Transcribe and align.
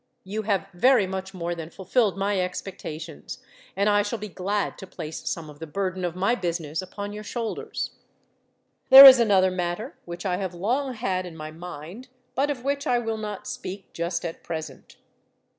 You 0.23 0.41
have 0.41 0.65
very 0.73 1.05
much 1.05 1.31
more 1.35 1.53
than 1.53 1.69
fulfilled 1.69 2.17
my 2.17 2.39
expectations, 2.41 3.37
and 3.75 3.87
I 3.87 4.01
shall 4.01 4.17
be 4.17 4.29
glad 4.29 4.75
to 4.79 4.87
place 4.87 5.29
some 5.29 5.47
of 5.47 5.59
the 5.59 5.67
burden 5.67 6.03
of 6.03 6.15
my 6.15 6.33
business 6.33 6.81
upon 6.81 7.13
your 7.13 7.23
shoulders. 7.23 7.91
"There 8.89 9.05
is 9.05 9.19
another 9.19 9.51
matter, 9.51 9.99
which 10.05 10.25
I 10.25 10.37
have 10.37 10.55
long 10.55 10.95
had 10.95 11.27
in 11.27 11.37
my 11.37 11.51
mind, 11.51 12.07
but 12.33 12.49
of 12.49 12.63
which 12.63 12.87
I 12.87 12.97
will 12.97 13.17
not 13.19 13.45
speak 13.45 13.93
just 13.93 14.25
at 14.25 14.41
present. 14.43 14.97